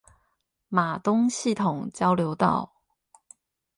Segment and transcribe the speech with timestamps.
[0.71, 2.71] 瑪東系統交流道